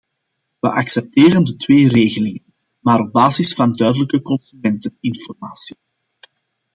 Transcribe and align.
We 0.59 0.67
accepteren 0.69 1.43
de 1.45 1.55
twee 1.55 1.87
regelingen, 1.87 2.53
maar 2.79 2.99
op 3.01 3.11
basis 3.11 3.53
van 3.53 3.73
duidelijke 3.73 4.21
consumenteninformatie. 4.21 5.77